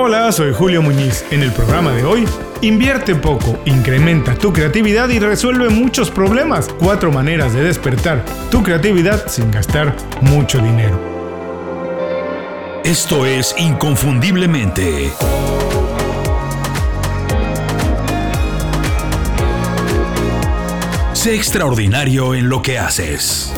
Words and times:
Hola, 0.00 0.30
soy 0.30 0.52
Julio 0.54 0.80
Muñiz. 0.80 1.24
En 1.32 1.42
el 1.42 1.50
programa 1.50 1.90
de 1.90 2.04
hoy, 2.04 2.24
invierte 2.60 3.16
poco, 3.16 3.58
incrementa 3.64 4.36
tu 4.36 4.52
creatividad 4.52 5.08
y 5.08 5.18
resuelve 5.18 5.70
muchos 5.70 6.08
problemas. 6.08 6.68
Cuatro 6.78 7.10
maneras 7.10 7.52
de 7.52 7.64
despertar 7.64 8.24
tu 8.48 8.62
creatividad 8.62 9.26
sin 9.26 9.50
gastar 9.50 9.96
mucho 10.20 10.60
dinero. 10.60 11.00
Esto 12.84 13.26
es 13.26 13.56
Inconfundiblemente. 13.58 15.10
Sé 21.12 21.34
extraordinario 21.34 22.36
en 22.36 22.48
lo 22.48 22.62
que 22.62 22.78
haces. 22.78 23.52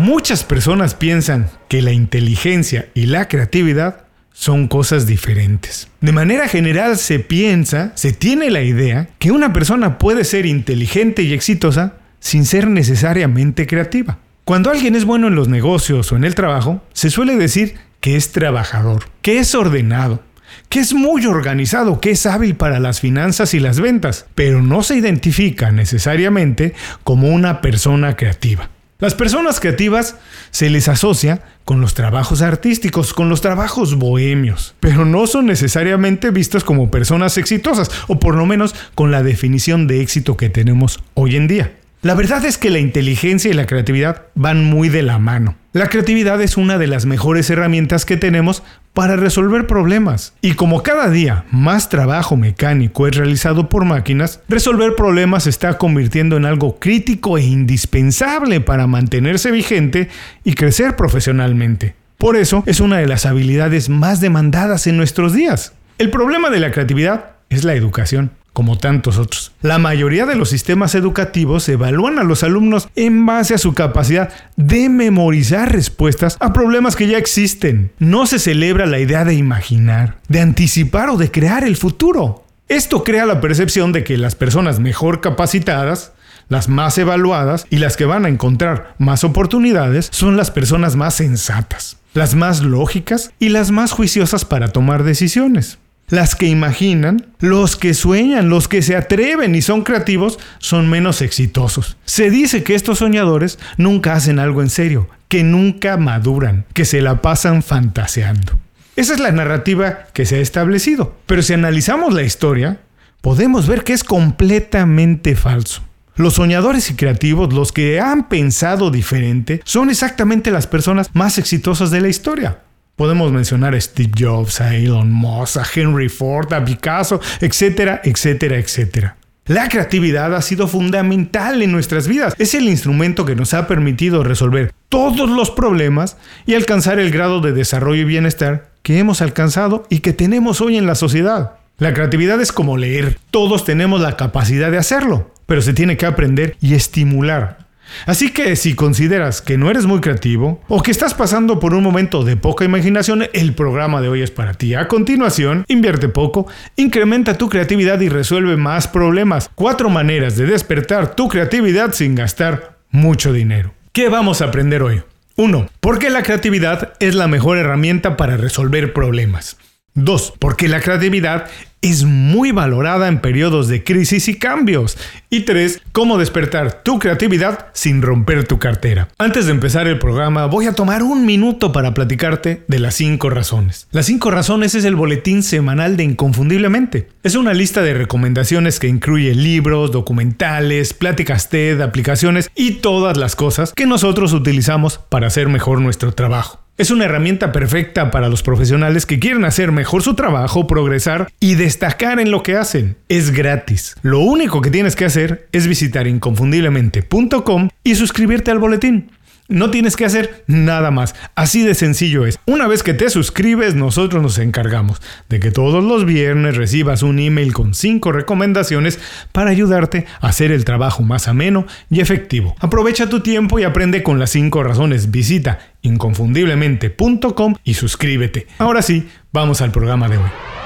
Muchas 0.00 0.44
personas 0.44 0.94
piensan 0.94 1.50
que 1.68 1.82
la 1.82 1.92
inteligencia 1.92 2.88
y 2.94 3.04
la 3.04 3.28
creatividad 3.28 4.06
son 4.32 4.66
cosas 4.66 5.06
diferentes. 5.06 5.88
De 6.00 6.10
manera 6.10 6.48
general 6.48 6.96
se 6.96 7.18
piensa, 7.18 7.92
se 7.96 8.14
tiene 8.14 8.48
la 8.50 8.62
idea, 8.62 9.10
que 9.18 9.30
una 9.30 9.52
persona 9.52 9.98
puede 9.98 10.24
ser 10.24 10.46
inteligente 10.46 11.20
y 11.20 11.34
exitosa 11.34 11.96
sin 12.18 12.46
ser 12.46 12.66
necesariamente 12.66 13.66
creativa. 13.66 14.16
Cuando 14.46 14.70
alguien 14.70 14.94
es 14.94 15.04
bueno 15.04 15.26
en 15.26 15.34
los 15.34 15.48
negocios 15.48 16.10
o 16.12 16.16
en 16.16 16.24
el 16.24 16.34
trabajo, 16.34 16.82
se 16.94 17.10
suele 17.10 17.36
decir 17.36 17.74
que 18.00 18.16
es 18.16 18.32
trabajador, 18.32 19.04
que 19.20 19.38
es 19.38 19.54
ordenado, 19.54 20.22
que 20.70 20.80
es 20.80 20.94
muy 20.94 21.26
organizado, 21.26 22.00
que 22.00 22.12
es 22.12 22.24
hábil 22.24 22.54
para 22.54 22.80
las 22.80 23.00
finanzas 23.00 23.52
y 23.52 23.60
las 23.60 23.78
ventas, 23.78 24.24
pero 24.34 24.62
no 24.62 24.82
se 24.82 24.96
identifica 24.96 25.70
necesariamente 25.72 26.72
como 27.04 27.28
una 27.28 27.60
persona 27.60 28.16
creativa. 28.16 28.70
Las 29.00 29.14
personas 29.14 29.60
creativas 29.60 30.16
se 30.50 30.68
les 30.68 30.86
asocia 30.88 31.42
con 31.64 31.80
los 31.80 31.94
trabajos 31.94 32.42
artísticos, 32.42 33.14
con 33.14 33.30
los 33.30 33.40
trabajos 33.40 33.94
bohemios, 33.94 34.74
pero 34.78 35.06
no 35.06 35.26
son 35.26 35.46
necesariamente 35.46 36.30
vistas 36.30 36.64
como 36.64 36.90
personas 36.90 37.38
exitosas, 37.38 37.90
o 38.08 38.20
por 38.20 38.34
lo 38.34 38.44
menos 38.44 38.74
con 38.94 39.10
la 39.10 39.22
definición 39.22 39.86
de 39.86 40.02
éxito 40.02 40.36
que 40.36 40.50
tenemos 40.50 41.02
hoy 41.14 41.36
en 41.36 41.48
día. 41.48 41.79
La 42.02 42.14
verdad 42.14 42.42
es 42.46 42.56
que 42.56 42.70
la 42.70 42.78
inteligencia 42.78 43.50
y 43.50 43.54
la 43.54 43.66
creatividad 43.66 44.22
van 44.34 44.64
muy 44.64 44.88
de 44.88 45.02
la 45.02 45.18
mano. 45.18 45.56
La 45.74 45.88
creatividad 45.88 46.40
es 46.40 46.56
una 46.56 46.78
de 46.78 46.86
las 46.86 47.04
mejores 47.04 47.50
herramientas 47.50 48.06
que 48.06 48.16
tenemos 48.16 48.62
para 48.94 49.16
resolver 49.16 49.66
problemas. 49.66 50.32
Y 50.40 50.54
como 50.54 50.82
cada 50.82 51.10
día 51.10 51.44
más 51.50 51.90
trabajo 51.90 52.38
mecánico 52.38 53.06
es 53.06 53.16
realizado 53.16 53.68
por 53.68 53.84
máquinas, 53.84 54.40
resolver 54.48 54.94
problemas 54.96 55.44
se 55.44 55.50
está 55.50 55.76
convirtiendo 55.76 56.38
en 56.38 56.46
algo 56.46 56.78
crítico 56.80 57.36
e 57.36 57.42
indispensable 57.42 58.62
para 58.62 58.86
mantenerse 58.86 59.50
vigente 59.50 60.08
y 60.42 60.54
crecer 60.54 60.96
profesionalmente. 60.96 61.96
Por 62.16 62.36
eso 62.36 62.62
es 62.64 62.80
una 62.80 62.96
de 62.96 63.08
las 63.08 63.26
habilidades 63.26 63.90
más 63.90 64.22
demandadas 64.22 64.86
en 64.86 64.96
nuestros 64.96 65.34
días. 65.34 65.74
El 65.98 66.08
problema 66.08 66.48
de 66.48 66.60
la 66.60 66.70
creatividad 66.70 67.32
es 67.50 67.64
la 67.64 67.74
educación 67.74 68.30
como 68.52 68.78
tantos 68.78 69.18
otros. 69.18 69.52
La 69.62 69.78
mayoría 69.78 70.26
de 70.26 70.34
los 70.34 70.50
sistemas 70.50 70.94
educativos 70.94 71.68
evalúan 71.68 72.18
a 72.18 72.24
los 72.24 72.42
alumnos 72.42 72.88
en 72.96 73.24
base 73.26 73.54
a 73.54 73.58
su 73.58 73.74
capacidad 73.74 74.32
de 74.56 74.88
memorizar 74.88 75.72
respuestas 75.72 76.36
a 76.40 76.52
problemas 76.52 76.96
que 76.96 77.06
ya 77.06 77.18
existen. 77.18 77.92
No 77.98 78.26
se 78.26 78.38
celebra 78.38 78.86
la 78.86 78.98
idea 78.98 79.24
de 79.24 79.34
imaginar, 79.34 80.18
de 80.28 80.40
anticipar 80.40 81.10
o 81.10 81.16
de 81.16 81.30
crear 81.30 81.64
el 81.64 81.76
futuro. 81.76 82.44
Esto 82.68 83.02
crea 83.02 83.26
la 83.26 83.40
percepción 83.40 83.92
de 83.92 84.04
que 84.04 84.16
las 84.16 84.36
personas 84.36 84.78
mejor 84.78 85.20
capacitadas, 85.20 86.12
las 86.48 86.68
más 86.68 86.98
evaluadas 86.98 87.66
y 87.70 87.78
las 87.78 87.96
que 87.96 88.04
van 88.04 88.24
a 88.24 88.28
encontrar 88.28 88.94
más 88.98 89.24
oportunidades 89.24 90.08
son 90.12 90.36
las 90.36 90.50
personas 90.50 90.96
más 90.96 91.14
sensatas, 91.14 91.96
las 92.14 92.34
más 92.34 92.60
lógicas 92.62 93.32
y 93.38 93.48
las 93.48 93.70
más 93.70 93.92
juiciosas 93.92 94.44
para 94.44 94.68
tomar 94.68 95.04
decisiones. 95.04 95.78
Las 96.10 96.34
que 96.34 96.46
imaginan, 96.46 97.26
los 97.38 97.76
que 97.76 97.94
sueñan, 97.94 98.48
los 98.48 98.66
que 98.66 98.82
se 98.82 98.96
atreven 98.96 99.54
y 99.54 99.62
son 99.62 99.82
creativos 99.82 100.40
son 100.58 100.90
menos 100.90 101.22
exitosos. 101.22 101.96
Se 102.04 102.30
dice 102.30 102.64
que 102.64 102.74
estos 102.74 102.98
soñadores 102.98 103.60
nunca 103.76 104.14
hacen 104.14 104.40
algo 104.40 104.60
en 104.60 104.70
serio, 104.70 105.08
que 105.28 105.44
nunca 105.44 105.96
maduran, 105.96 106.66
que 106.74 106.84
se 106.84 107.00
la 107.00 107.22
pasan 107.22 107.62
fantaseando. 107.62 108.54
Esa 108.96 109.14
es 109.14 109.20
la 109.20 109.30
narrativa 109.30 110.08
que 110.12 110.26
se 110.26 110.36
ha 110.36 110.40
establecido. 110.40 111.14
Pero 111.26 111.42
si 111.42 111.52
analizamos 111.52 112.12
la 112.12 112.22
historia, 112.22 112.80
podemos 113.20 113.68
ver 113.68 113.84
que 113.84 113.92
es 113.92 114.02
completamente 114.02 115.36
falso. 115.36 115.82
Los 116.16 116.34
soñadores 116.34 116.90
y 116.90 116.96
creativos, 116.96 117.54
los 117.54 117.70
que 117.70 118.00
han 118.00 118.28
pensado 118.28 118.90
diferente, 118.90 119.62
son 119.64 119.90
exactamente 119.90 120.50
las 120.50 120.66
personas 120.66 121.08
más 121.14 121.38
exitosas 121.38 121.92
de 121.92 122.00
la 122.00 122.08
historia. 122.08 122.58
Podemos 123.00 123.32
mencionar 123.32 123.74
a 123.74 123.80
Steve 123.80 124.12
Jobs, 124.14 124.60
a 124.60 124.76
Elon 124.76 125.10
Musk, 125.10 125.56
a 125.56 125.64
Henry 125.74 126.10
Ford, 126.10 126.52
a 126.52 126.62
Picasso, 126.62 127.18
etcétera, 127.40 128.02
etcétera, 128.04 128.58
etcétera. 128.58 129.16
La 129.46 129.70
creatividad 129.70 130.34
ha 130.34 130.42
sido 130.42 130.68
fundamental 130.68 131.62
en 131.62 131.72
nuestras 131.72 132.06
vidas. 132.06 132.34
Es 132.36 132.52
el 132.52 132.68
instrumento 132.68 133.24
que 133.24 133.34
nos 133.34 133.54
ha 133.54 133.66
permitido 133.66 134.22
resolver 134.22 134.74
todos 134.90 135.30
los 135.30 135.50
problemas 135.50 136.18
y 136.44 136.56
alcanzar 136.56 136.98
el 136.98 137.10
grado 137.10 137.40
de 137.40 137.52
desarrollo 137.52 138.02
y 138.02 138.04
bienestar 138.04 138.68
que 138.82 138.98
hemos 138.98 139.22
alcanzado 139.22 139.86
y 139.88 140.00
que 140.00 140.12
tenemos 140.12 140.60
hoy 140.60 140.76
en 140.76 140.86
la 140.86 140.94
sociedad. 140.94 141.52
La 141.78 141.94
creatividad 141.94 142.38
es 142.42 142.52
como 142.52 142.76
leer. 142.76 143.16
Todos 143.30 143.64
tenemos 143.64 144.02
la 144.02 144.18
capacidad 144.18 144.70
de 144.70 144.76
hacerlo, 144.76 145.30
pero 145.46 145.62
se 145.62 145.72
tiene 145.72 145.96
que 145.96 146.04
aprender 146.04 146.54
y 146.60 146.74
estimular. 146.74 147.69
Así 148.06 148.32
que 148.32 148.56
si 148.56 148.74
consideras 148.74 149.42
que 149.42 149.58
no 149.58 149.70
eres 149.70 149.86
muy 149.86 150.00
creativo 150.00 150.60
o 150.68 150.82
que 150.82 150.90
estás 150.90 151.14
pasando 151.14 151.58
por 151.60 151.74
un 151.74 151.82
momento 151.82 152.24
de 152.24 152.36
poca 152.36 152.64
imaginación, 152.64 153.24
el 153.32 153.54
programa 153.54 154.00
de 154.00 154.08
hoy 154.08 154.22
es 154.22 154.30
para 154.30 154.54
ti. 154.54 154.74
A 154.74 154.88
continuación, 154.88 155.64
invierte 155.68 156.08
poco, 156.08 156.46
incrementa 156.76 157.38
tu 157.38 157.48
creatividad 157.48 158.00
y 158.00 158.08
resuelve 158.08 158.56
más 158.56 158.88
problemas. 158.88 159.50
Cuatro 159.54 159.90
maneras 159.90 160.36
de 160.36 160.46
despertar 160.46 161.14
tu 161.14 161.28
creatividad 161.28 161.92
sin 161.92 162.14
gastar 162.14 162.78
mucho 162.90 163.32
dinero. 163.32 163.74
¿Qué 163.92 164.08
vamos 164.08 164.40
a 164.42 164.46
aprender 164.46 164.82
hoy? 164.82 165.02
1. 165.36 165.68
¿Por 165.80 165.98
qué 165.98 166.10
la 166.10 166.22
creatividad 166.22 166.92
es 167.00 167.14
la 167.14 167.26
mejor 167.26 167.58
herramienta 167.58 168.16
para 168.16 168.36
resolver 168.36 168.92
problemas? 168.92 169.56
2. 169.94 170.34
Porque 170.38 170.68
la 170.68 170.80
creatividad 170.80 171.48
es 171.82 172.04
muy 172.04 172.52
valorada 172.52 173.08
en 173.08 173.20
periodos 173.20 173.68
de 173.68 173.82
crisis 173.82 174.28
y 174.28 174.38
cambios. 174.38 174.98
Y 175.32 175.42
3. 175.42 175.82
Cómo 175.92 176.18
despertar 176.18 176.82
tu 176.82 176.98
creatividad 176.98 177.68
sin 177.72 178.02
romper 178.02 178.48
tu 178.48 178.58
cartera. 178.58 179.06
Antes 179.16 179.46
de 179.46 179.52
empezar 179.52 179.86
el 179.86 180.00
programa, 180.00 180.46
voy 180.46 180.66
a 180.66 180.72
tomar 180.72 181.04
un 181.04 181.24
minuto 181.24 181.70
para 181.70 181.94
platicarte 181.94 182.64
de 182.66 182.78
las 182.80 182.96
5 182.96 183.30
razones. 183.30 183.86
Las 183.92 184.06
5 184.06 184.28
razones 184.32 184.74
es 184.74 184.84
el 184.84 184.96
boletín 184.96 185.44
semanal 185.44 185.96
de 185.96 186.02
Inconfundiblemente. 186.02 187.10
Es 187.22 187.36
una 187.36 187.54
lista 187.54 187.80
de 187.82 187.94
recomendaciones 187.94 188.80
que 188.80 188.88
incluye 188.88 189.32
libros, 189.36 189.92
documentales, 189.92 190.94
pláticas 190.94 191.48
TED, 191.48 191.80
aplicaciones 191.80 192.50
y 192.56 192.80
todas 192.80 193.16
las 193.16 193.36
cosas 193.36 193.72
que 193.72 193.86
nosotros 193.86 194.32
utilizamos 194.32 194.98
para 194.98 195.28
hacer 195.28 195.48
mejor 195.48 195.80
nuestro 195.80 196.10
trabajo. 196.10 196.58
Es 196.80 196.90
una 196.90 197.04
herramienta 197.04 197.52
perfecta 197.52 198.10
para 198.10 198.30
los 198.30 198.42
profesionales 198.42 199.04
que 199.04 199.18
quieren 199.18 199.44
hacer 199.44 199.70
mejor 199.70 200.02
su 200.02 200.14
trabajo, 200.14 200.66
progresar 200.66 201.30
y 201.38 201.54
destacar 201.54 202.18
en 202.20 202.30
lo 202.30 202.42
que 202.42 202.56
hacen. 202.56 202.96
Es 203.10 203.32
gratis. 203.32 203.96
Lo 204.00 204.20
único 204.20 204.62
que 204.62 204.70
tienes 204.70 204.96
que 204.96 205.04
hacer 205.04 205.19
es 205.52 205.66
visitar 205.66 206.06
inconfundiblemente.com 206.06 207.68
y 207.84 207.94
suscribirte 207.94 208.50
al 208.50 208.58
boletín. 208.58 209.10
No 209.50 209.72
tienes 209.72 209.96
que 209.96 210.04
hacer 210.04 210.44
nada 210.46 210.92
más. 210.92 211.16
Así 211.34 211.62
de 211.64 211.74
sencillo 211.74 212.24
es. 212.24 212.38
Una 212.46 212.68
vez 212.68 212.84
que 212.84 212.94
te 212.94 213.10
suscribes, 213.10 213.74
nosotros 213.74 214.22
nos 214.22 214.38
encargamos 214.38 215.02
de 215.28 215.40
que 215.40 215.50
todos 215.50 215.82
los 215.82 216.04
viernes 216.04 216.56
recibas 216.56 217.02
un 217.02 217.18
email 217.18 217.52
con 217.52 217.74
5 217.74 218.12
recomendaciones 218.12 219.00
para 219.32 219.50
ayudarte 219.50 220.06
a 220.20 220.28
hacer 220.28 220.52
el 220.52 220.64
trabajo 220.64 221.02
más 221.02 221.26
ameno 221.26 221.66
y 221.90 221.98
efectivo. 221.98 222.54
Aprovecha 222.60 223.08
tu 223.08 223.20
tiempo 223.20 223.58
y 223.58 223.64
aprende 223.64 224.04
con 224.04 224.20
las 224.20 224.30
5 224.30 224.62
razones. 224.62 225.10
Visita 225.10 225.58
inconfundiblemente.com 225.82 227.56
y 227.64 227.74
suscríbete. 227.74 228.46
Ahora 228.58 228.82
sí, 228.82 229.08
vamos 229.32 229.60
al 229.62 229.72
programa 229.72 230.08
de 230.08 230.18
hoy. 230.18 230.59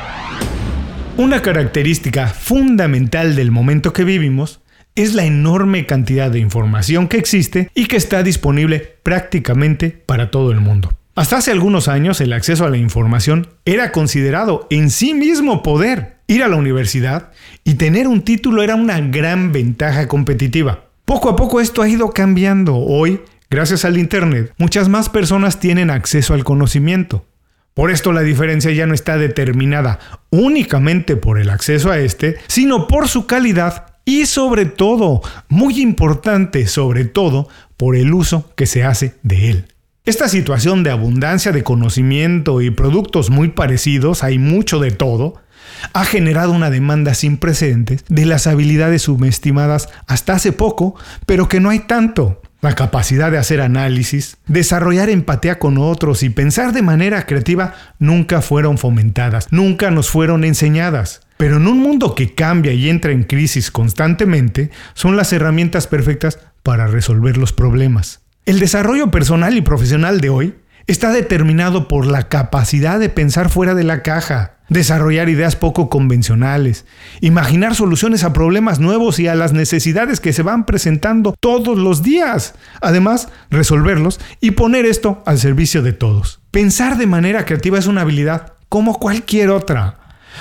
Una 1.16 1.42
característica 1.42 2.26
fundamental 2.26 3.36
del 3.36 3.52
momento 3.52 3.92
que 3.92 4.02
vivimos 4.02 4.62
es 4.96 5.14
la 5.14 5.24
enorme 5.24 5.86
cantidad 5.86 6.28
de 6.28 6.40
información 6.40 7.06
que 7.06 7.18
existe 7.18 7.70
y 7.72 7.86
que 7.86 7.96
está 7.96 8.24
disponible 8.24 8.96
prácticamente 9.04 9.90
para 9.90 10.32
todo 10.32 10.50
el 10.50 10.60
mundo. 10.60 10.92
Hasta 11.14 11.36
hace 11.36 11.52
algunos 11.52 11.86
años 11.86 12.20
el 12.20 12.32
acceso 12.32 12.64
a 12.64 12.70
la 12.70 12.78
información 12.78 13.46
era 13.64 13.92
considerado 13.92 14.66
en 14.70 14.90
sí 14.90 15.14
mismo 15.14 15.62
poder. 15.62 16.16
Ir 16.26 16.42
a 16.42 16.48
la 16.48 16.56
universidad 16.56 17.30
y 17.62 17.74
tener 17.74 18.08
un 18.08 18.22
título 18.22 18.62
era 18.64 18.74
una 18.74 18.98
gran 18.98 19.52
ventaja 19.52 20.08
competitiva. 20.08 20.86
Poco 21.04 21.28
a 21.28 21.36
poco 21.36 21.60
esto 21.60 21.80
ha 21.80 21.88
ido 21.88 22.10
cambiando. 22.10 22.74
Hoy, 22.74 23.20
gracias 23.50 23.84
al 23.84 23.98
Internet, 23.98 24.52
muchas 24.58 24.88
más 24.88 25.10
personas 25.10 25.60
tienen 25.60 25.90
acceso 25.90 26.34
al 26.34 26.42
conocimiento. 26.42 27.24
Por 27.74 27.90
esto 27.90 28.12
la 28.12 28.20
diferencia 28.20 28.70
ya 28.70 28.86
no 28.86 28.94
está 28.94 29.18
determinada 29.18 29.98
únicamente 30.30 31.16
por 31.16 31.40
el 31.40 31.50
acceso 31.50 31.90
a 31.90 31.98
este, 31.98 32.36
sino 32.46 32.86
por 32.86 33.08
su 33.08 33.26
calidad 33.26 33.86
y 34.04 34.26
sobre 34.26 34.66
todo, 34.66 35.22
muy 35.48 35.80
importante, 35.80 36.66
sobre 36.66 37.04
todo, 37.04 37.48
por 37.76 37.96
el 37.96 38.14
uso 38.14 38.52
que 38.54 38.66
se 38.66 38.84
hace 38.84 39.14
de 39.22 39.50
él. 39.50 39.66
Esta 40.04 40.28
situación 40.28 40.82
de 40.82 40.90
abundancia 40.90 41.50
de 41.50 41.64
conocimiento 41.64 42.60
y 42.60 42.70
productos 42.70 43.30
muy 43.30 43.48
parecidos, 43.48 44.22
hay 44.22 44.38
mucho 44.38 44.78
de 44.78 44.90
todo, 44.90 45.40
ha 45.94 46.04
generado 46.04 46.52
una 46.52 46.70
demanda 46.70 47.14
sin 47.14 47.38
precedentes 47.38 48.04
de 48.08 48.26
las 48.26 48.46
habilidades 48.46 49.02
subestimadas 49.02 49.88
hasta 50.06 50.34
hace 50.34 50.52
poco, 50.52 50.94
pero 51.26 51.48
que 51.48 51.60
no 51.60 51.70
hay 51.70 51.80
tanto. 51.80 52.42
La 52.64 52.74
capacidad 52.74 53.30
de 53.30 53.36
hacer 53.36 53.60
análisis, 53.60 54.38
desarrollar 54.46 55.10
empatía 55.10 55.58
con 55.58 55.76
otros 55.76 56.22
y 56.22 56.30
pensar 56.30 56.72
de 56.72 56.80
manera 56.80 57.26
creativa 57.26 57.74
nunca 57.98 58.40
fueron 58.40 58.78
fomentadas, 58.78 59.48
nunca 59.52 59.90
nos 59.90 60.08
fueron 60.08 60.44
enseñadas. 60.44 61.20
Pero 61.36 61.58
en 61.58 61.66
un 61.66 61.78
mundo 61.80 62.14
que 62.14 62.34
cambia 62.34 62.72
y 62.72 62.88
entra 62.88 63.12
en 63.12 63.24
crisis 63.24 63.70
constantemente, 63.70 64.70
son 64.94 65.14
las 65.14 65.30
herramientas 65.34 65.86
perfectas 65.86 66.38
para 66.62 66.86
resolver 66.86 67.36
los 67.36 67.52
problemas. 67.52 68.22
El 68.46 68.60
desarrollo 68.60 69.10
personal 69.10 69.58
y 69.58 69.60
profesional 69.60 70.22
de 70.22 70.30
hoy 70.30 70.54
está 70.86 71.12
determinado 71.12 71.88
por 71.88 72.06
la 72.06 72.28
capacidad 72.28 72.98
de 72.98 73.08
pensar 73.08 73.48
fuera 73.48 73.74
de 73.74 73.84
la 73.84 74.02
caja, 74.02 74.56
desarrollar 74.68 75.28
ideas 75.28 75.56
poco 75.56 75.88
convencionales, 75.88 76.84
imaginar 77.20 77.74
soluciones 77.74 78.24
a 78.24 78.32
problemas 78.32 78.80
nuevos 78.80 79.18
y 79.18 79.28
a 79.28 79.34
las 79.34 79.52
necesidades 79.52 80.20
que 80.20 80.32
se 80.32 80.42
van 80.42 80.66
presentando 80.66 81.34
todos 81.38 81.78
los 81.78 82.02
días. 82.02 82.54
Además, 82.80 83.28
resolverlos 83.50 84.20
y 84.40 84.52
poner 84.52 84.86
esto 84.86 85.22
al 85.26 85.38
servicio 85.38 85.82
de 85.82 85.92
todos. 85.92 86.40
Pensar 86.50 86.98
de 86.98 87.06
manera 87.06 87.44
creativa 87.44 87.78
es 87.78 87.86
una 87.86 88.02
habilidad 88.02 88.54
como 88.68 88.98
cualquier 88.98 89.50
otra. 89.50 89.98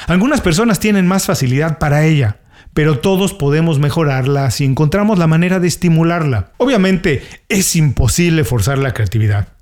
Algunas 0.08 0.42
personas 0.42 0.80
tienen 0.80 1.08
más 1.08 1.26
facilidad 1.26 1.78
para 1.78 2.04
ella, 2.06 2.38
pero 2.74 3.00
todos 3.00 3.34
podemos 3.34 3.80
mejorarla 3.80 4.50
si 4.52 4.66
encontramos 4.66 5.20
la 5.20 5.28
manera 5.28 5.60
de 5.60 5.68
estimularla. 5.68 6.52
Obviamente 6.58 7.24
es 7.48 7.76
imposible 7.76 8.44
forzar 8.44 8.80
la 8.80 8.94
creatividad. 8.94 9.53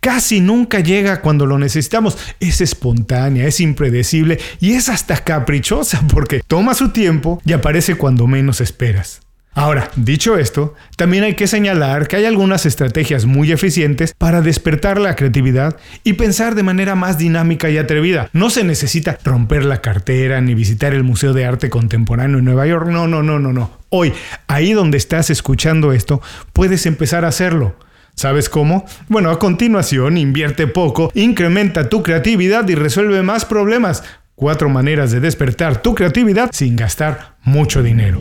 Casi 0.00 0.40
nunca 0.40 0.80
llega 0.80 1.20
cuando 1.20 1.46
lo 1.46 1.58
necesitamos. 1.58 2.16
Es 2.40 2.60
espontánea, 2.60 3.46
es 3.46 3.60
impredecible 3.60 4.38
y 4.60 4.72
es 4.72 4.88
hasta 4.88 5.16
caprichosa 5.18 6.02
porque 6.12 6.42
toma 6.46 6.74
su 6.74 6.90
tiempo 6.90 7.40
y 7.44 7.52
aparece 7.52 7.96
cuando 7.96 8.26
menos 8.26 8.60
esperas. 8.60 9.20
Ahora, 9.52 9.90
dicho 9.96 10.38
esto, 10.38 10.74
también 10.96 11.24
hay 11.24 11.34
que 11.34 11.48
señalar 11.48 12.06
que 12.06 12.14
hay 12.14 12.24
algunas 12.24 12.66
estrategias 12.66 13.26
muy 13.26 13.50
eficientes 13.50 14.14
para 14.16 14.42
despertar 14.42 15.00
la 15.00 15.16
creatividad 15.16 15.76
y 16.04 16.12
pensar 16.12 16.54
de 16.54 16.62
manera 16.62 16.94
más 16.94 17.18
dinámica 17.18 17.68
y 17.68 17.76
atrevida. 17.76 18.30
No 18.32 18.48
se 18.48 18.62
necesita 18.62 19.18
romper 19.24 19.64
la 19.64 19.80
cartera 19.80 20.40
ni 20.40 20.54
visitar 20.54 20.94
el 20.94 21.02
Museo 21.02 21.32
de 21.32 21.46
Arte 21.46 21.68
Contemporáneo 21.68 22.38
en 22.38 22.44
Nueva 22.44 22.66
York. 22.66 22.86
No, 22.88 23.08
no, 23.08 23.24
no, 23.24 23.40
no, 23.40 23.52
no. 23.52 23.72
Hoy, 23.88 24.12
ahí 24.46 24.72
donde 24.72 24.98
estás 24.98 25.30
escuchando 25.30 25.92
esto, 25.92 26.22
puedes 26.52 26.86
empezar 26.86 27.24
a 27.24 27.28
hacerlo. 27.28 27.74
¿Sabes 28.14 28.48
cómo? 28.48 28.84
Bueno, 29.08 29.30
a 29.30 29.38
continuación, 29.38 30.18
invierte 30.18 30.66
poco, 30.66 31.10
incrementa 31.14 31.88
tu 31.88 32.02
creatividad 32.02 32.68
y 32.68 32.74
resuelve 32.74 33.22
más 33.22 33.44
problemas. 33.44 34.02
Cuatro 34.34 34.68
maneras 34.68 35.10
de 35.10 35.20
despertar 35.20 35.82
tu 35.82 35.94
creatividad 35.94 36.50
sin 36.52 36.76
gastar 36.76 37.36
mucho 37.42 37.82
dinero. 37.82 38.20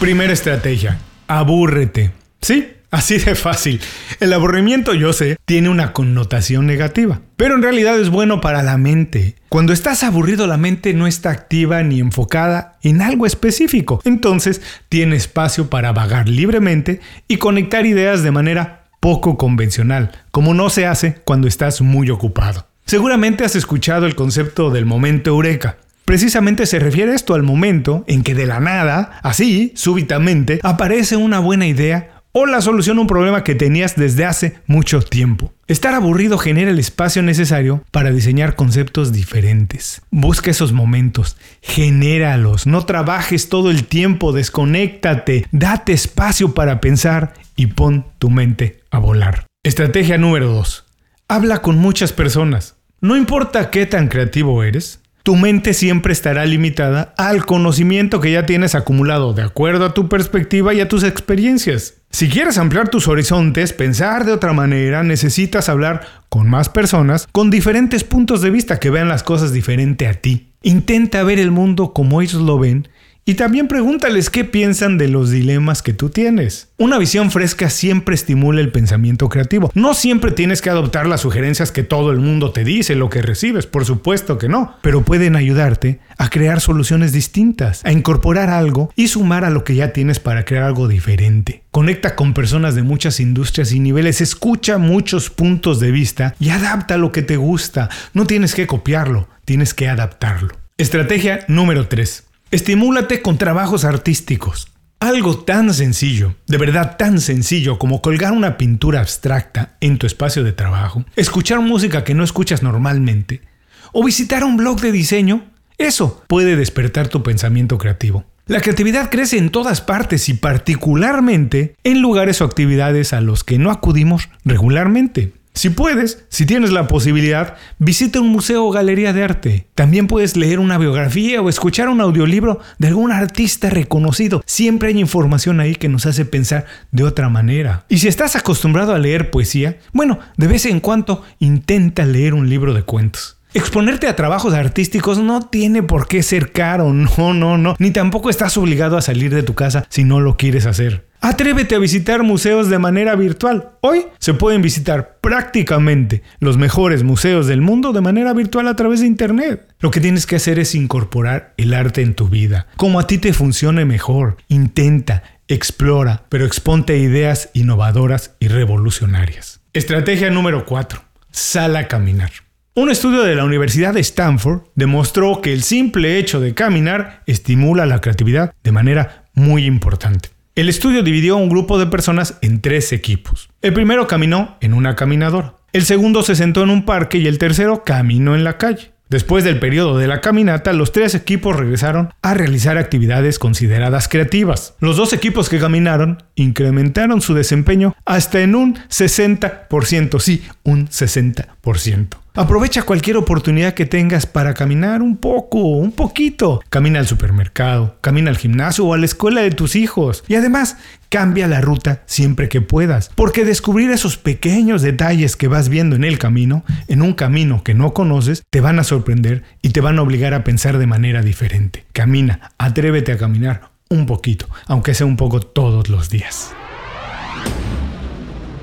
Primera 0.00 0.32
estrategia, 0.32 0.98
abúrrete. 1.26 2.12
Sí, 2.40 2.75
así 2.90 3.18
de 3.18 3.34
fácil. 3.34 3.80
El 4.20 4.32
aburrimiento, 4.32 4.94
yo 4.94 5.12
sé, 5.12 5.36
tiene 5.44 5.68
una 5.68 5.92
connotación 5.92 6.66
negativa, 6.66 7.20
pero 7.36 7.54
en 7.54 7.62
realidad 7.62 8.00
es 8.00 8.10
bueno 8.10 8.40
para 8.40 8.62
la 8.62 8.76
mente. 8.76 9.36
Cuando 9.48 9.72
estás 9.72 10.02
aburrido 10.02 10.46
la 10.46 10.56
mente 10.56 10.94
no 10.94 11.06
está 11.06 11.30
activa 11.30 11.82
ni 11.82 12.00
enfocada 12.00 12.78
en 12.82 13.02
algo 13.02 13.26
específico, 13.26 14.00
entonces 14.04 14.60
tiene 14.88 15.16
espacio 15.16 15.70
para 15.70 15.92
vagar 15.92 16.28
libremente 16.28 17.00
y 17.28 17.36
conectar 17.36 17.86
ideas 17.86 18.22
de 18.22 18.30
manera 18.30 18.84
poco 19.00 19.36
convencional, 19.36 20.12
como 20.30 20.54
no 20.54 20.70
se 20.70 20.86
hace 20.86 21.16
cuando 21.24 21.48
estás 21.48 21.80
muy 21.80 22.10
ocupado. 22.10 22.66
Seguramente 22.86 23.44
has 23.44 23.56
escuchado 23.56 24.06
el 24.06 24.14
concepto 24.14 24.70
del 24.70 24.86
momento 24.86 25.30
eureka. 25.30 25.78
Precisamente 26.04 26.66
se 26.66 26.78
refiere 26.78 27.14
esto 27.14 27.34
al 27.34 27.42
momento 27.42 28.04
en 28.06 28.22
que 28.22 28.36
de 28.36 28.46
la 28.46 28.60
nada, 28.60 29.18
así, 29.24 29.72
súbitamente, 29.74 30.60
aparece 30.62 31.16
una 31.16 31.40
buena 31.40 31.66
idea 31.66 32.15
o 32.38 32.44
la 32.44 32.60
solución 32.60 32.98
a 32.98 33.00
un 33.00 33.06
problema 33.06 33.42
que 33.44 33.54
tenías 33.54 33.96
desde 33.96 34.26
hace 34.26 34.58
mucho 34.66 35.00
tiempo. 35.00 35.54
Estar 35.68 35.94
aburrido 35.94 36.36
genera 36.36 36.70
el 36.70 36.78
espacio 36.78 37.22
necesario 37.22 37.82
para 37.90 38.10
diseñar 38.10 38.56
conceptos 38.56 39.10
diferentes. 39.10 40.02
Busca 40.10 40.50
esos 40.50 40.74
momentos, 40.74 41.38
genéralos, 41.62 42.66
no 42.66 42.84
trabajes 42.84 43.48
todo 43.48 43.70
el 43.70 43.86
tiempo, 43.86 44.32
desconéctate, 44.32 45.46
date 45.50 45.94
espacio 45.94 46.52
para 46.52 46.78
pensar 46.82 47.32
y 47.56 47.68
pon 47.68 48.04
tu 48.18 48.28
mente 48.28 48.80
a 48.90 48.98
volar. 48.98 49.46
Estrategia 49.64 50.18
número 50.18 50.48
2. 50.48 50.84
Habla 51.28 51.62
con 51.62 51.78
muchas 51.78 52.12
personas. 52.12 52.76
No 53.00 53.16
importa 53.16 53.70
qué 53.70 53.86
tan 53.86 54.08
creativo 54.08 54.62
eres, 54.62 55.00
tu 55.26 55.34
mente 55.34 55.74
siempre 55.74 56.12
estará 56.12 56.46
limitada 56.46 57.12
al 57.16 57.46
conocimiento 57.46 58.20
que 58.20 58.30
ya 58.30 58.46
tienes 58.46 58.76
acumulado 58.76 59.34
de 59.34 59.42
acuerdo 59.42 59.86
a 59.86 59.92
tu 59.92 60.08
perspectiva 60.08 60.72
y 60.72 60.80
a 60.80 60.86
tus 60.86 61.02
experiencias. 61.02 61.94
Si 62.10 62.28
quieres 62.28 62.56
ampliar 62.56 62.88
tus 62.88 63.08
horizontes, 63.08 63.72
pensar 63.72 64.24
de 64.24 64.32
otra 64.32 64.52
manera, 64.52 65.02
necesitas 65.02 65.68
hablar 65.68 66.06
con 66.28 66.48
más 66.48 66.68
personas 66.68 67.28
con 67.30 67.50
diferentes 67.50 68.04
puntos 68.04 68.40
de 68.40 68.50
vista 68.50 68.80
que 68.80 68.90
vean 68.90 69.08
las 69.08 69.22
cosas 69.22 69.52
diferente 69.52 70.06
a 70.06 70.14
ti. 70.14 70.52
Intenta 70.62 71.22
ver 71.22 71.38
el 71.38 71.50
mundo 71.50 71.92
como 71.92 72.22
ellos 72.22 72.40
lo 72.40 72.58
ven 72.58 72.88
y 73.28 73.34
también 73.34 73.66
pregúntales 73.66 74.30
qué 74.30 74.44
piensan 74.44 74.98
de 74.98 75.08
los 75.08 75.30
dilemas 75.30 75.82
que 75.82 75.92
tú 75.92 76.10
tienes. 76.10 76.68
Una 76.78 76.96
visión 76.96 77.32
fresca 77.32 77.70
siempre 77.70 78.14
estimula 78.14 78.60
el 78.60 78.70
pensamiento 78.70 79.28
creativo. 79.28 79.72
No 79.74 79.94
siempre 79.94 80.30
tienes 80.30 80.62
que 80.62 80.70
adoptar 80.70 81.08
las 81.08 81.22
sugerencias 81.22 81.72
que 81.72 81.82
todo 81.82 82.12
el 82.12 82.20
mundo 82.20 82.52
te 82.52 82.62
dice, 82.62 82.94
lo 82.94 83.10
que 83.10 83.22
recibes, 83.22 83.66
por 83.66 83.84
supuesto 83.84 84.38
que 84.38 84.48
no, 84.48 84.76
pero 84.80 85.02
pueden 85.02 85.34
ayudarte 85.34 85.98
a 86.18 86.30
crear 86.30 86.60
soluciones 86.60 87.10
distintas, 87.10 87.84
a 87.84 87.90
incorporar 87.90 88.48
algo 88.48 88.92
y 88.94 89.08
sumar 89.08 89.44
a 89.44 89.50
lo 89.50 89.64
que 89.64 89.74
ya 89.74 89.92
tienes 89.92 90.20
para 90.20 90.44
crear 90.44 90.62
algo 90.62 90.86
diferente. 90.86 91.64
Conecta 91.72 92.14
con 92.14 92.32
personas 92.32 92.76
de 92.76 92.84
muchas 92.84 93.18
industrias 93.18 93.72
y 93.72 93.80
niveles, 93.80 94.20
escucha 94.20 94.78
muchos 94.78 95.30
puntos 95.30 95.80
de 95.80 95.90
vista 95.90 96.36
y 96.38 96.50
adapta 96.50 96.96
lo 96.96 97.10
que 97.10 97.22
te 97.22 97.36
gusta. 97.36 97.90
No 98.14 98.24
tienes 98.24 98.54
que 98.54 98.68
copiarlo, 98.68 99.28
tienes 99.44 99.74
que 99.74 99.88
adaptarlo. 99.88 100.54
Estrategia 100.78 101.40
número 101.48 101.88
3. 101.88 102.25
Estimúlate 102.52 103.22
con 103.22 103.38
trabajos 103.38 103.84
artísticos. 103.84 104.68
Algo 105.00 105.36
tan 105.36 105.74
sencillo, 105.74 106.36
de 106.46 106.58
verdad 106.58 106.96
tan 106.96 107.20
sencillo 107.20 107.76
como 107.76 108.00
colgar 108.00 108.30
una 108.30 108.56
pintura 108.56 109.00
abstracta 109.00 109.76
en 109.80 109.98
tu 109.98 110.06
espacio 110.06 110.44
de 110.44 110.52
trabajo, 110.52 111.04
escuchar 111.16 111.60
música 111.60 112.04
que 112.04 112.14
no 112.14 112.22
escuchas 112.22 112.62
normalmente 112.62 113.42
o 113.92 114.04
visitar 114.04 114.44
un 114.44 114.56
blog 114.56 114.80
de 114.80 114.92
diseño, 114.92 115.44
eso 115.76 116.22
puede 116.28 116.54
despertar 116.54 117.08
tu 117.08 117.24
pensamiento 117.24 117.78
creativo. 117.78 118.24
La 118.46 118.60
creatividad 118.60 119.10
crece 119.10 119.38
en 119.38 119.50
todas 119.50 119.80
partes 119.80 120.28
y 120.28 120.34
particularmente 120.34 121.74
en 121.82 122.00
lugares 122.00 122.40
o 122.40 122.44
actividades 122.44 123.12
a 123.12 123.20
los 123.20 123.42
que 123.42 123.58
no 123.58 123.72
acudimos 123.72 124.28
regularmente. 124.44 125.32
Si 125.56 125.70
puedes, 125.70 126.26
si 126.28 126.44
tienes 126.44 126.70
la 126.70 126.86
posibilidad, 126.86 127.56
visita 127.78 128.20
un 128.20 128.28
museo 128.28 128.66
o 128.66 128.70
galería 128.70 129.14
de 129.14 129.24
arte. 129.24 129.68
También 129.74 130.06
puedes 130.06 130.36
leer 130.36 130.58
una 130.58 130.76
biografía 130.76 131.40
o 131.40 131.48
escuchar 131.48 131.88
un 131.88 132.02
audiolibro 132.02 132.60
de 132.78 132.88
algún 132.88 133.10
artista 133.10 133.70
reconocido. 133.70 134.42
Siempre 134.44 134.90
hay 134.90 135.00
información 135.00 135.60
ahí 135.60 135.74
que 135.74 135.88
nos 135.88 136.04
hace 136.04 136.26
pensar 136.26 136.66
de 136.90 137.04
otra 137.04 137.30
manera. 137.30 137.86
Y 137.88 137.96
si 137.96 138.06
estás 138.06 138.36
acostumbrado 138.36 138.94
a 138.94 138.98
leer 138.98 139.30
poesía, 139.30 139.78
bueno, 139.94 140.18
de 140.36 140.46
vez 140.46 140.66
en 140.66 140.80
cuando 140.80 141.24
intenta 141.38 142.04
leer 142.04 142.34
un 142.34 142.50
libro 142.50 142.74
de 142.74 142.82
cuentos. 142.82 143.35
Exponerte 143.56 144.06
a 144.06 144.14
trabajos 144.14 144.52
artísticos 144.52 145.16
no 145.16 145.40
tiene 145.40 145.82
por 145.82 146.08
qué 146.08 146.22
ser 146.22 146.52
caro, 146.52 146.92
no, 146.92 147.32
no, 147.32 147.56
no, 147.56 147.74
ni 147.78 147.90
tampoco 147.90 148.28
estás 148.28 148.58
obligado 148.58 148.98
a 148.98 149.00
salir 149.00 149.34
de 149.34 149.42
tu 149.42 149.54
casa 149.54 149.86
si 149.88 150.04
no 150.04 150.20
lo 150.20 150.36
quieres 150.36 150.66
hacer. 150.66 151.06
Atrévete 151.22 151.74
a 151.74 151.78
visitar 151.78 152.22
museos 152.22 152.68
de 152.68 152.78
manera 152.78 153.16
virtual. 153.16 153.70
Hoy 153.80 154.08
se 154.18 154.34
pueden 154.34 154.60
visitar 154.60 155.16
prácticamente 155.22 156.22
los 156.38 156.58
mejores 156.58 157.02
museos 157.02 157.46
del 157.46 157.62
mundo 157.62 157.94
de 157.94 158.02
manera 158.02 158.34
virtual 158.34 158.68
a 158.68 158.76
través 158.76 159.00
de 159.00 159.06
Internet. 159.06 159.66
Lo 159.80 159.90
que 159.90 160.02
tienes 160.02 160.26
que 160.26 160.36
hacer 160.36 160.58
es 160.58 160.74
incorporar 160.74 161.54
el 161.56 161.72
arte 161.72 162.02
en 162.02 162.12
tu 162.12 162.28
vida, 162.28 162.66
como 162.76 163.00
a 163.00 163.06
ti 163.06 163.16
te 163.16 163.32
funcione 163.32 163.86
mejor. 163.86 164.36
Intenta, 164.48 165.22
explora, 165.48 166.24
pero 166.28 166.44
exponte 166.44 166.98
ideas 166.98 167.48
innovadoras 167.54 168.32
y 168.38 168.48
revolucionarias. 168.48 169.60
Estrategia 169.72 170.28
número 170.28 170.66
4. 170.66 171.00
Sal 171.30 171.76
a 171.76 171.88
caminar. 171.88 172.45
Un 172.78 172.90
estudio 172.90 173.22
de 173.22 173.34
la 173.34 173.44
Universidad 173.44 173.94
de 173.94 174.00
Stanford 174.00 174.60
demostró 174.74 175.40
que 175.40 175.54
el 175.54 175.62
simple 175.62 176.18
hecho 176.18 176.40
de 176.40 176.52
caminar 176.52 177.22
estimula 177.24 177.86
la 177.86 178.02
creatividad 178.02 178.52
de 178.62 178.70
manera 178.70 179.24
muy 179.32 179.64
importante. 179.64 180.28
El 180.54 180.68
estudio 180.68 181.02
dividió 181.02 181.36
a 181.36 181.38
un 181.38 181.48
grupo 181.48 181.78
de 181.78 181.86
personas 181.86 182.36
en 182.42 182.60
tres 182.60 182.92
equipos. 182.92 183.48
El 183.62 183.72
primero 183.72 184.06
caminó 184.06 184.58
en 184.60 184.74
una 184.74 184.94
caminadora. 184.94 185.54
El 185.72 185.86
segundo 185.86 186.22
se 186.22 186.36
sentó 186.36 186.64
en 186.64 186.68
un 186.68 186.84
parque 186.84 187.16
y 187.16 187.26
el 187.26 187.38
tercero 187.38 187.82
caminó 187.82 188.34
en 188.34 188.44
la 188.44 188.58
calle. 188.58 188.92
Después 189.08 189.42
del 189.42 189.58
periodo 189.58 189.96
de 189.96 190.08
la 190.08 190.20
caminata, 190.20 190.74
los 190.74 190.92
tres 190.92 191.14
equipos 191.14 191.56
regresaron 191.56 192.10
a 192.20 192.34
realizar 192.34 192.76
actividades 192.76 193.38
consideradas 193.38 194.06
creativas. 194.06 194.74
Los 194.80 194.98
dos 194.98 195.14
equipos 195.14 195.48
que 195.48 195.60
caminaron 195.60 196.24
incrementaron 196.34 197.22
su 197.22 197.32
desempeño 197.32 197.96
hasta 198.04 198.42
en 198.42 198.54
un 198.54 198.74
60%, 198.90 200.20
sí, 200.20 200.44
un 200.62 200.88
60%. 200.88 202.16
Aprovecha 202.36 202.82
cualquier 202.82 203.16
oportunidad 203.16 203.72
que 203.72 203.86
tengas 203.86 204.26
para 204.26 204.52
caminar 204.52 205.00
un 205.00 205.16
poco, 205.16 205.58
un 205.58 205.90
poquito. 205.90 206.60
Camina 206.68 206.98
al 206.98 207.06
supermercado, 207.06 207.96
camina 208.02 208.28
al 208.28 208.36
gimnasio 208.36 208.84
o 208.84 208.92
a 208.92 208.98
la 208.98 209.06
escuela 209.06 209.40
de 209.40 209.52
tus 209.52 209.74
hijos. 209.74 210.22
Y 210.28 210.34
además, 210.34 210.76
cambia 211.08 211.46
la 211.48 211.62
ruta 211.62 212.02
siempre 212.04 212.50
que 212.50 212.60
puedas, 212.60 213.10
porque 213.14 213.46
descubrir 213.46 213.90
esos 213.90 214.18
pequeños 214.18 214.82
detalles 214.82 215.34
que 215.34 215.48
vas 215.48 215.70
viendo 215.70 215.96
en 215.96 216.04
el 216.04 216.18
camino, 216.18 216.62
en 216.88 217.00
un 217.00 217.14
camino 217.14 217.64
que 217.64 217.72
no 217.72 217.94
conoces, 217.94 218.42
te 218.50 218.60
van 218.60 218.78
a 218.78 218.84
sorprender 218.84 219.42
y 219.62 219.70
te 219.70 219.80
van 219.80 219.98
a 219.98 220.02
obligar 220.02 220.34
a 220.34 220.44
pensar 220.44 220.76
de 220.76 220.86
manera 220.86 221.22
diferente. 221.22 221.86
Camina, 221.92 222.52
atrévete 222.58 223.12
a 223.12 223.16
caminar 223.16 223.70
un 223.88 224.04
poquito, 224.04 224.46
aunque 224.66 224.92
sea 224.92 225.06
un 225.06 225.16
poco 225.16 225.40
todos 225.40 225.88
los 225.88 226.10
días. 226.10 226.54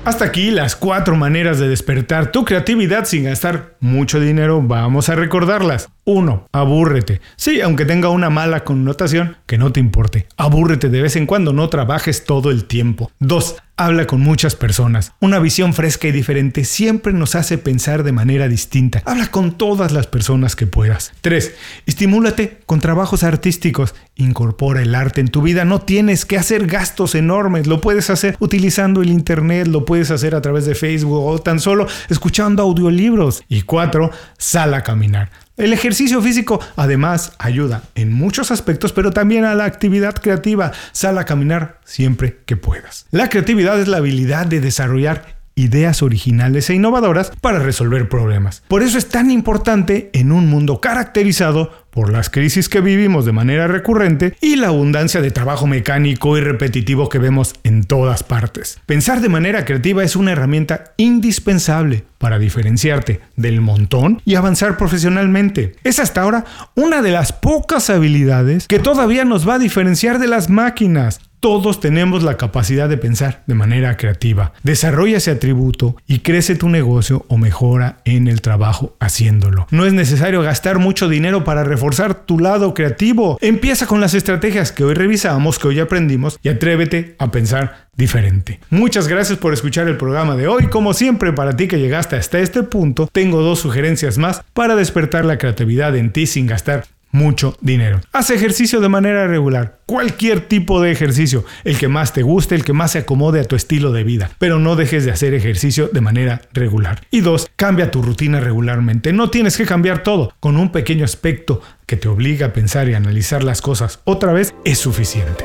Hasta 0.04 0.26
aquí 0.26 0.50
las 0.50 0.76
cuatro 0.76 1.16
maneras 1.16 1.58
de 1.58 1.66
despertar 1.66 2.30
tu 2.30 2.44
creatividad 2.44 3.06
sin 3.06 3.24
gastar 3.24 3.76
mucho 3.80 4.20
dinero. 4.20 4.60
Vamos 4.60 5.08
a 5.08 5.14
recordarlas. 5.14 5.88
1. 6.04 6.48
Abúrrete. 6.52 7.22
Sí, 7.36 7.62
aunque 7.62 7.86
tenga 7.86 8.10
una 8.10 8.28
mala 8.28 8.64
connotación, 8.64 9.38
que 9.46 9.56
no 9.56 9.72
te 9.72 9.80
importe. 9.80 10.26
Abúrrete 10.36 10.90
de 10.90 11.00
vez 11.00 11.16
en 11.16 11.24
cuando, 11.24 11.54
no 11.54 11.70
trabajes 11.70 12.26
todo 12.26 12.50
el 12.50 12.66
tiempo. 12.66 13.10
2. 13.20 13.56
Habla 13.76 14.06
con 14.06 14.20
muchas 14.20 14.54
personas. 14.54 15.14
Una 15.18 15.40
visión 15.40 15.74
fresca 15.74 16.06
y 16.06 16.12
diferente 16.12 16.64
siempre 16.64 17.12
nos 17.12 17.34
hace 17.34 17.58
pensar 17.58 18.04
de 18.04 18.12
manera 18.12 18.46
distinta. 18.46 19.02
Habla 19.04 19.26
con 19.32 19.58
todas 19.58 19.90
las 19.90 20.06
personas 20.06 20.54
que 20.54 20.68
puedas. 20.68 21.12
3. 21.22 21.52
Estimúlate 21.84 22.60
con 22.66 22.78
trabajos 22.78 23.24
artísticos. 23.24 23.96
Incorpora 24.14 24.80
el 24.80 24.94
arte 24.94 25.20
en 25.20 25.26
tu 25.26 25.42
vida. 25.42 25.64
No 25.64 25.80
tienes 25.80 26.24
que 26.24 26.38
hacer 26.38 26.68
gastos 26.68 27.16
enormes. 27.16 27.66
Lo 27.66 27.80
puedes 27.80 28.10
hacer 28.10 28.36
utilizando 28.38 29.02
el 29.02 29.10
Internet, 29.10 29.66
lo 29.66 29.84
puedes 29.84 30.12
hacer 30.12 30.36
a 30.36 30.40
través 30.40 30.66
de 30.66 30.76
Facebook 30.76 31.24
o 31.26 31.40
tan 31.40 31.58
solo 31.58 31.88
escuchando 32.08 32.62
audiolibros. 32.62 33.42
Y 33.48 33.62
4. 33.62 34.08
Sal 34.38 34.72
a 34.74 34.84
caminar. 34.84 35.30
El 35.56 35.72
ejercicio 35.72 36.20
físico 36.20 36.58
además 36.74 37.32
ayuda 37.38 37.82
en 37.94 38.12
muchos 38.12 38.50
aspectos, 38.50 38.92
pero 38.92 39.12
también 39.12 39.44
a 39.44 39.54
la 39.54 39.66
actividad 39.66 40.14
creativa. 40.14 40.72
Sal 40.90 41.16
a 41.16 41.24
caminar 41.24 41.78
siempre 41.84 42.40
que 42.44 42.56
puedas. 42.56 43.06
La 43.12 43.28
creatividad 43.28 43.80
es 43.80 43.86
la 43.86 43.98
habilidad 43.98 44.46
de 44.46 44.60
desarrollar 44.60 45.36
ideas 45.54 46.02
originales 46.02 46.70
e 46.70 46.74
innovadoras 46.74 47.32
para 47.40 47.58
resolver 47.58 48.08
problemas. 48.08 48.62
Por 48.68 48.82
eso 48.82 48.98
es 48.98 49.08
tan 49.08 49.30
importante 49.30 50.10
en 50.12 50.32
un 50.32 50.48
mundo 50.48 50.80
caracterizado 50.80 51.70
por 51.90 52.10
las 52.10 52.28
crisis 52.28 52.68
que 52.68 52.80
vivimos 52.80 53.24
de 53.24 53.30
manera 53.30 53.68
recurrente 53.68 54.36
y 54.40 54.56
la 54.56 54.68
abundancia 54.68 55.20
de 55.20 55.30
trabajo 55.30 55.68
mecánico 55.68 56.36
y 56.36 56.40
repetitivo 56.40 57.08
que 57.08 57.20
vemos 57.20 57.54
en 57.62 57.84
todas 57.84 58.24
partes. 58.24 58.80
Pensar 58.84 59.20
de 59.20 59.28
manera 59.28 59.64
creativa 59.64 60.02
es 60.02 60.16
una 60.16 60.32
herramienta 60.32 60.92
indispensable 60.96 62.04
para 62.18 62.40
diferenciarte 62.40 63.20
del 63.36 63.60
montón 63.60 64.20
y 64.24 64.34
avanzar 64.34 64.76
profesionalmente. 64.76 65.76
Es 65.84 66.00
hasta 66.00 66.22
ahora 66.22 66.44
una 66.74 67.00
de 67.00 67.12
las 67.12 67.32
pocas 67.32 67.90
habilidades 67.90 68.66
que 68.66 68.80
todavía 68.80 69.24
nos 69.24 69.48
va 69.48 69.54
a 69.54 69.58
diferenciar 69.60 70.18
de 70.18 70.26
las 70.26 70.50
máquinas. 70.50 71.20
Todos 71.44 71.78
tenemos 71.78 72.22
la 72.22 72.38
capacidad 72.38 72.88
de 72.88 72.96
pensar 72.96 73.42
de 73.46 73.54
manera 73.54 73.98
creativa. 73.98 74.54
Desarrolla 74.62 75.18
ese 75.18 75.30
atributo 75.30 75.94
y 76.06 76.20
crece 76.20 76.54
tu 76.54 76.70
negocio 76.70 77.26
o 77.28 77.36
mejora 77.36 77.98
en 78.06 78.28
el 78.28 78.40
trabajo 78.40 78.96
haciéndolo. 78.98 79.66
No 79.70 79.84
es 79.84 79.92
necesario 79.92 80.40
gastar 80.40 80.78
mucho 80.78 81.06
dinero 81.06 81.44
para 81.44 81.62
reforzar 81.62 82.14
tu 82.24 82.38
lado 82.38 82.72
creativo. 82.72 83.36
Empieza 83.42 83.86
con 83.86 84.00
las 84.00 84.14
estrategias 84.14 84.72
que 84.72 84.84
hoy 84.84 84.94
revisamos, 84.94 85.58
que 85.58 85.68
hoy 85.68 85.80
aprendimos 85.80 86.38
y 86.42 86.48
atrévete 86.48 87.14
a 87.18 87.30
pensar 87.30 87.88
diferente. 87.94 88.60
Muchas 88.70 89.06
gracias 89.06 89.38
por 89.38 89.52
escuchar 89.52 89.86
el 89.86 89.98
programa 89.98 90.36
de 90.36 90.46
hoy. 90.46 90.68
Como 90.68 90.94
siempre, 90.94 91.34
para 91.34 91.54
ti 91.54 91.68
que 91.68 91.78
llegaste 91.78 92.16
hasta 92.16 92.38
este 92.38 92.62
punto, 92.62 93.06
tengo 93.12 93.42
dos 93.42 93.58
sugerencias 93.58 94.16
más 94.16 94.42
para 94.54 94.76
despertar 94.76 95.26
la 95.26 95.36
creatividad 95.36 95.94
en 95.94 96.10
ti 96.10 96.26
sin 96.26 96.46
gastar 96.46 96.84
mucho 97.14 97.56
dinero. 97.60 98.00
Haz 98.12 98.30
ejercicio 98.30 98.80
de 98.80 98.88
manera 98.88 99.28
regular, 99.28 99.78
cualquier 99.94 100.40
tipo 100.40 100.82
de 100.82 100.90
ejercicio, 100.90 101.44
el 101.62 101.78
que 101.78 101.86
más 101.86 102.12
te 102.12 102.22
guste, 102.22 102.56
el 102.56 102.64
que 102.64 102.72
más 102.72 102.90
se 102.90 102.98
acomode 102.98 103.38
a 103.38 103.44
tu 103.44 103.54
estilo 103.54 103.92
de 103.92 104.02
vida, 104.02 104.28
pero 104.40 104.58
no 104.58 104.74
dejes 104.74 105.04
de 105.04 105.12
hacer 105.12 105.34
ejercicio 105.34 105.88
de 105.92 106.00
manera 106.00 106.42
regular. 106.52 107.06
Y 107.12 107.20
dos, 107.20 107.48
cambia 107.54 107.92
tu 107.92 108.02
rutina 108.02 108.40
regularmente. 108.40 109.12
No 109.12 109.30
tienes 109.30 109.56
que 109.56 109.66
cambiar 109.66 110.02
todo, 110.02 110.34
con 110.40 110.56
un 110.56 110.72
pequeño 110.72 111.04
aspecto 111.04 111.62
que 111.86 111.96
te 111.96 112.08
obliga 112.08 112.48
a 112.48 112.52
pensar 112.52 112.88
y 112.88 112.94
analizar 112.94 113.44
las 113.44 113.62
cosas 113.62 114.00
otra 114.02 114.32
vez 114.32 114.52
es 114.64 114.78
suficiente. 114.78 115.44